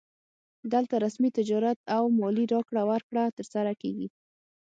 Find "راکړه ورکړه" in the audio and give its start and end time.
2.53-3.23